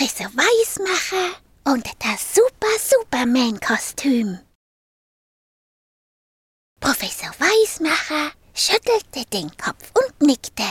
Professor 0.00 0.28
Weismacher 0.28 1.36
und 1.66 1.86
das 1.98 2.34
Super 2.34 2.72
Superman-Kostüm. 2.78 4.38
Professor 6.80 7.28
Weismacher 7.38 8.32
schüttelte 8.54 9.28
den 9.30 9.54
Kopf 9.58 9.92
und 9.92 10.26
nickte. 10.26 10.64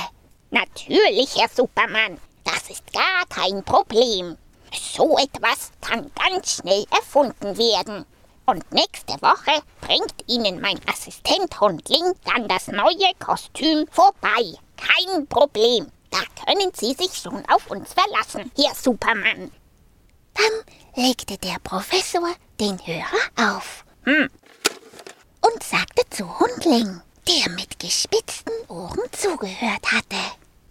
Natürlich, 0.49 1.35
Herr 1.37 1.47
Superman, 1.47 2.19
das 2.43 2.71
ist 2.71 2.91
gar 2.91 3.23
kein 3.29 3.63
Problem. 3.63 4.35
So 4.73 5.15
etwas 5.19 5.73
kann 5.81 6.09
ganz 6.15 6.55
schnell 6.55 6.85
erfunden 6.89 7.55
werden. 7.55 8.07
Und 8.47 8.71
nächste 8.71 9.13
Woche 9.21 9.61
bringt 9.81 10.23
Ihnen 10.25 10.59
mein 10.59 10.79
Assistent 10.87 11.61
Hundling 11.61 12.13
dann 12.25 12.47
das 12.47 12.65
neue 12.65 13.13
Kostüm 13.19 13.85
vorbei. 13.91 14.55
Kein 14.75 15.27
Problem. 15.27 15.91
Da 16.11 16.19
können 16.45 16.71
Sie 16.73 16.93
sich 16.93 17.13
schon 17.15 17.43
auf 17.49 17.69
uns 17.69 17.93
verlassen, 17.93 18.51
Herr 18.57 18.73
Superman. 18.75 19.51
Dann 20.33 21.03
legte 21.05 21.37
der 21.37 21.57
Professor 21.63 22.29
den 22.59 22.77
Hörer 22.85 23.55
auf 23.55 23.83
Hm, 24.05 24.29
und 25.41 25.63
sagte 25.63 26.03
zu 26.09 26.39
Hundling, 26.39 27.01
der 27.27 27.51
mit 27.53 27.77
gespitzten 27.79 28.53
Ohren 28.69 29.01
zugehört 29.11 29.91
hatte. 29.91 30.15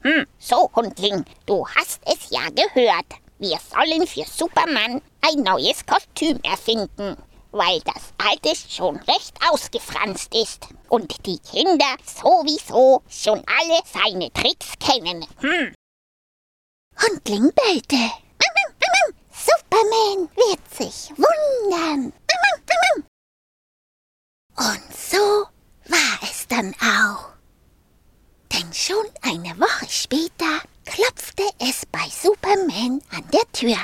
hm, 0.02 0.27
so 0.38 0.70
Hundling, 0.74 1.24
du 1.46 1.66
hast 1.68 2.01
es 2.07 2.30
ja 2.30 2.48
gehört. 2.51 3.07
Wir 3.38 3.59
sollen 3.70 4.07
für 4.07 4.24
Superman 4.24 5.01
ein 5.20 5.43
neues 5.43 5.84
Kostüm 5.87 6.41
erfinden, 6.43 7.16
weil 7.51 7.80
das 7.80 8.12
alte 8.19 8.55
schon 8.55 8.97
recht 8.97 9.34
ausgefranst 9.51 10.34
ist 10.34 10.69
und 10.88 11.27
die 11.27 11.38
Kinder 11.38 11.97
sowieso 12.05 13.02
schon 13.09 13.43
alle 13.47 13.80
seine 13.84 14.33
Tricks 14.33 14.73
kennen. 14.79 15.27
Hm, 15.41 15.74
Hundling 17.01 17.52
bellte. 17.55 18.11
Superman 19.30 20.29
wird 20.34 20.74
sich 20.74 21.11
wundern. 21.16 22.12
Und 24.57 24.83
so 24.93 25.46
war 25.87 26.18
es 26.23 26.49
dann 26.49 26.74
auch. 26.80 27.29
Denn 28.52 28.73
schon 28.73 29.07
eine 29.23 29.57
Woche 29.60 29.87
später 29.88 30.60
klopfte 30.85 31.45
es 31.60 31.87
bei 31.87 32.09
Superman 32.10 33.01
an 33.12 33.24
der 33.33 33.52
Tür. 33.52 33.79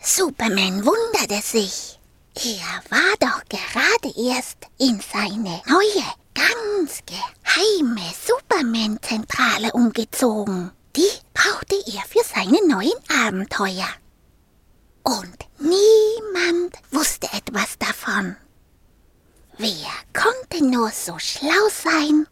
Superman 0.00 0.86
wunderte 0.86 1.42
sich. 1.42 1.98
Er 2.36 2.82
war 2.90 3.14
doch 3.20 3.44
gerade 3.48 4.12
erst 4.18 4.58
in 4.78 5.00
seine 5.00 5.62
neue, 5.66 6.04
ganz 6.34 7.00
geheime 7.06 8.12
Superman-Zentrale 8.26 9.72
umgezogen. 9.72 10.72
Die 10.96 11.10
brauchte 11.32 11.76
er 11.86 12.02
für 12.02 12.24
seine 12.24 12.58
neuen 12.66 12.98
Abenteuer. 13.08 13.88
Und 15.04 15.36
niemand 15.58 16.76
wusste 16.90 17.28
etwas 17.32 17.78
davon. 17.78 18.36
Wer 19.56 19.92
konnte 20.12 20.64
nur 20.64 20.90
so 20.90 21.16
schlau 21.20 21.68
sein, 21.70 22.26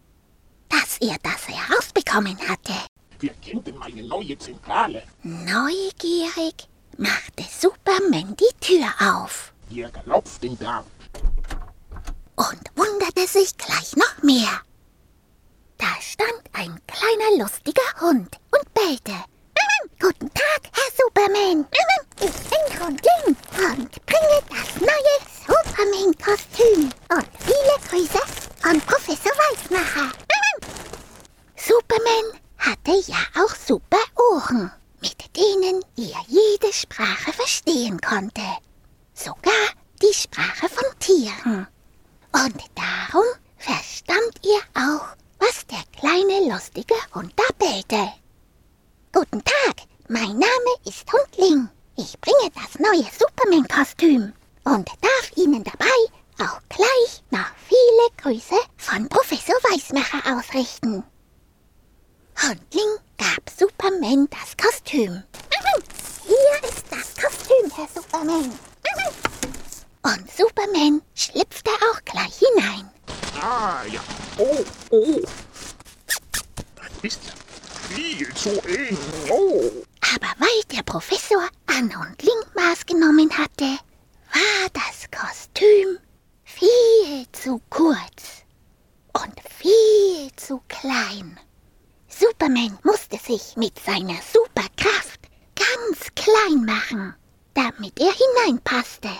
dass 0.68 0.98
er 0.98 1.16
das 1.22 1.46
herausbekommen 1.46 2.36
hatte? 2.48 2.74
Wer 3.20 3.34
kennt 3.34 3.68
denn 3.68 3.78
meine 3.78 4.02
neue 4.02 4.36
Zentrale? 4.36 5.04
Neugierig 5.22 6.68
machte 6.96 7.44
Superman 7.60 8.34
die 8.36 8.60
Tür 8.60 8.88
auf 8.98 9.51
Hier 9.72 9.88
klopft 9.88 10.44
ihn 10.44 10.58
da. 10.58 10.84
und 12.36 12.60
wunderte 12.76 13.26
sich 13.26 13.56
gleich 13.56 13.96
noch 13.96 14.22
mehr. 14.22 14.60
Da 15.78 15.86
stand 15.98 16.42
ein 16.52 16.78
kleiner 16.86 17.42
lustiger 17.42 17.80
Hund 18.02 18.36
und 18.50 18.74
bellte. 18.74 19.14
Guten 19.98 20.28
Tag, 20.34 20.60
Herr 20.74 20.92
Superman. 20.94 21.66
Ich 22.20 22.32
bin 22.50 22.80
Hundling 22.80 23.36
und 23.70 24.04
bringe 24.04 24.42
das 24.50 24.78
neue 24.78 25.16
Superman-Kostüm 25.46 26.90
und 27.08 27.28
viele 27.38 27.76
Grüße 27.88 28.20
von 28.60 28.78
Professor 28.82 29.32
Weismacher. 29.32 30.12
Superman 31.56 32.40
hatte 32.58 33.10
ja 33.10 33.42
auch 33.42 33.54
super 33.54 34.04
Ohren, 34.34 34.70
mit 35.00 35.34
denen 35.34 35.82
er 35.96 36.20
jede 36.28 36.72
Sprache 36.74 37.32
verstehen 37.32 37.98
konnte. 38.02 38.42
Die 40.12 40.18
Sprache 40.18 40.68
von 40.68 40.98
Tieren. 40.98 41.66
Und 42.32 42.62
darum 42.74 43.24
verstand 43.56 44.40
er 44.44 44.82
auch, 44.86 45.06
was 45.38 45.66
der 45.68 45.82
kleine 45.98 46.52
lustige 46.52 46.94
Hund 47.14 47.32
da 47.34 47.44
bellte. 47.56 48.12
Guten 49.12 49.42
Tag, 49.42 49.76
mein 50.08 50.32
Name 50.38 50.72
ist 50.84 51.10
Hundling. 51.10 51.66
Ich 51.96 52.20
bringe 52.20 52.50
das 52.54 52.78
neue 52.78 53.06
Superman-Kostüm 53.18 54.34
und 54.64 54.88
darf 55.00 55.32
Ihnen 55.36 55.64
dabei 55.64 56.44
auch 56.44 56.60
gleich 56.68 57.22
noch 57.30 57.50
viele 57.66 58.10
Grüße 58.18 58.60
von 58.76 59.08
Professor 59.08 59.56
Weismacher 59.70 60.36
ausrichten. 60.36 61.04
Hundling 62.42 62.98
gab 63.16 63.48
Superman 63.58 64.28
das 64.28 64.58
Kostüm. 64.58 65.22
Hier 66.26 66.68
ist 66.68 66.84
das 66.90 67.14
Kostüm, 67.14 67.70
Herr 67.74 67.88
Superman. 67.94 68.52
Und 70.04 70.28
Superman 70.30 71.00
schlüpfte 71.14 71.70
auch 71.70 72.04
gleich 72.04 72.38
hinein. 72.38 72.90
Ah 73.40 73.82
ja. 73.90 74.00
Oh, 74.38 74.64
oh. 74.90 75.20
Das 76.76 76.90
ist 77.02 77.20
viel 77.88 78.34
zu 78.34 78.50
eng. 78.66 78.98
Oh. 79.30 79.70
Aber 80.14 80.32
weil 80.38 80.62
der 80.76 80.82
Professor 80.82 81.48
an 81.66 81.96
Hundling 81.96 82.42
Maß 82.54 82.84
genommen 82.86 83.30
hatte, 83.36 83.78
war 84.32 84.68
das 84.72 85.08
Kostüm 85.10 85.98
viel 86.42 87.26
zu 87.32 87.60
kurz 87.70 88.42
und 89.12 89.34
viel 89.48 90.30
zu 90.36 90.60
klein. 90.68 91.38
Superman 92.08 92.78
musste 92.82 93.18
sich 93.18 93.56
mit 93.56 93.78
seiner 93.78 94.18
Superkraft 94.32 95.20
ganz 95.54 96.08
klein 96.14 96.64
machen, 96.64 97.14
damit 97.54 97.98
er 98.00 98.12
hineinpasste. 98.12 99.10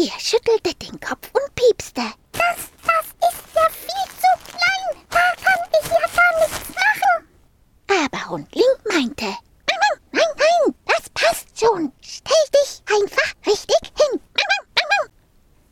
Er 0.00 0.20
schüttelte 0.20 0.72
den 0.76 1.00
Kopf 1.00 1.28
und 1.32 1.54
piepste. 1.56 2.02
Das, 2.30 2.70
das 2.86 3.30
ist 3.32 3.42
ja 3.52 3.68
viel 3.68 4.08
zu 4.14 4.30
klein. 4.46 5.04
Da 5.10 5.18
kann 5.42 5.60
ich 5.72 5.90
ja 5.90 6.06
gar 6.14 6.38
nichts 6.38 6.68
machen. 6.68 8.06
Aber 8.06 8.28
Hundling 8.30 8.62
meinte, 8.88 9.24
nein, 9.24 10.22
nein, 10.36 10.74
das 10.86 11.10
passt 11.10 11.48
schon. 11.58 11.92
Stell 12.00 12.44
dich 12.54 12.80
einfach 12.86 13.34
richtig 13.44 13.92
hin. 13.98 14.20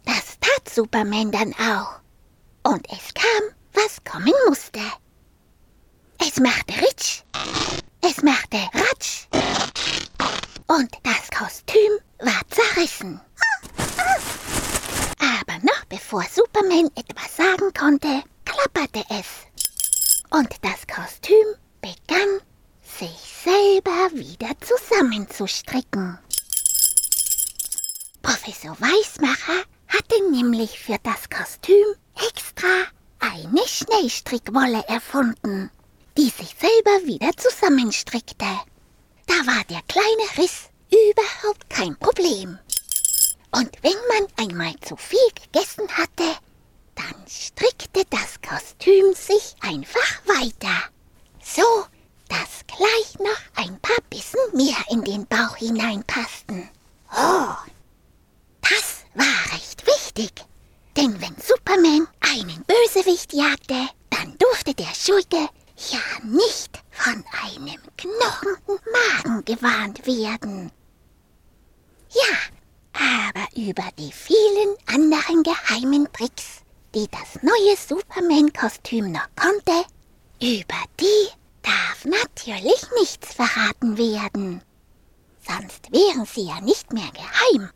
Das 0.04 0.36
tat 0.40 0.68
Superman 0.74 1.30
dann 1.30 1.54
auch. 1.54 2.00
Und 2.64 2.84
es 2.90 3.14
kam, 3.14 3.54
was 3.74 4.02
kommen 4.02 4.34
musste. 4.48 4.80
Es 6.18 6.40
machte 6.40 6.74
Ritsch. 6.80 7.22
Es 8.00 8.24
machte 8.24 8.56
Ratsch. 8.74 9.28
Und 10.66 10.90
das 11.04 11.30
Kostüm 11.30 11.92
war 12.18 12.40
zerrissen. 12.50 13.20
Bevor 16.16 16.30
Superman 16.34 16.90
etwas 16.94 17.36
sagen 17.36 17.74
konnte, 17.78 18.22
klapperte 18.46 19.04
es. 19.10 19.26
Und 20.30 20.48
das 20.62 20.86
Kostüm 20.86 21.46
begann, 21.82 22.40
sich 22.80 23.34
selber 23.44 24.18
wieder 24.18 24.48
zusammenzustricken. 24.62 26.18
Professor 28.22 28.74
Weismacher 28.80 29.62
hatte 29.88 30.30
nämlich 30.30 30.78
für 30.78 30.96
das 31.02 31.28
Kostüm 31.28 31.84
extra 32.30 32.86
eine 33.18 33.68
Schnellstrickwolle 33.68 34.84
erfunden, 34.88 35.70
die 36.16 36.30
sich 36.30 36.56
selber 36.58 37.06
wieder 37.06 37.36
zusammenstrickte. 37.36 38.46
Da 39.26 39.34
war 39.46 39.64
der 39.68 39.82
kleine 39.86 40.38
Riss. 40.38 40.70
Und 43.56 43.70
wenn 43.82 43.96
man 44.08 44.50
einmal 44.50 44.74
zu 44.80 44.96
viel 44.96 45.18
gegessen 45.34 45.88
hatte, 45.96 46.36
dann 46.94 47.26
strickte 47.26 48.02
das 48.10 48.38
Kostüm 48.46 49.14
sich 49.14 49.56
einfach 49.60 50.26
weiter. 50.26 50.90
So, 51.42 51.86
dass 52.28 52.66
gleich 52.66 53.18
noch 53.18 53.64
ein 53.64 53.80
paar 53.80 53.96
Bissen 54.10 54.40
mehr 54.52 54.76
in 54.90 55.02
den 55.04 55.26
Bauch 55.26 55.56
hineinpassten. 55.56 56.68
Oh, 57.10 57.54
das 58.60 59.04
war 59.14 59.54
recht 59.54 59.86
wichtig. 59.86 60.32
Denn 60.94 61.18
wenn 61.22 61.36
Superman 61.40 62.08
einen 62.20 62.62
Bösewicht 62.64 63.32
jagte, 63.32 63.88
dann 64.10 64.36
durfte 64.36 64.74
der 64.74 64.94
Schurke 64.94 65.48
ja 65.92 66.00
nicht 66.24 66.82
von 66.90 67.24
einem 67.42 67.80
knurrenden 67.96 68.80
Magen 68.92 69.44
gewarnt 69.46 70.06
werden. 70.06 70.70
Ja, 72.10 72.36
über 73.56 73.84
die 73.98 74.12
vielen 74.12 74.76
anderen 74.86 75.42
geheimen 75.42 76.06
Tricks, 76.12 76.62
die 76.94 77.08
das 77.10 77.42
neue 77.42 77.76
Superman-Kostüm 77.76 79.10
noch 79.12 79.28
konnte, 79.36 79.84
über 80.40 80.82
die, 81.00 81.36
natürlich 82.06 82.82
nichts 82.98 83.34
verraten 83.34 83.98
werden. 83.98 84.62
Sonst 85.46 85.90
wären 85.92 86.26
sie 86.26 86.46
ja 86.46 86.60
nicht 86.60 86.92
mehr 86.92 87.10
geheim. 87.12 87.70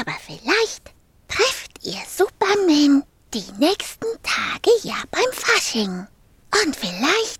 Aber 0.00 0.16
vielleicht 0.24 0.92
trefft 1.28 1.84
ihr 1.84 2.00
Superman 2.08 3.04
die 3.34 3.44
nächsten 3.58 4.06
Tage 4.22 4.70
ja 4.82 4.96
beim 5.10 5.32
Fasching. 5.32 6.06
Und 6.64 6.76
vielleicht 6.76 7.35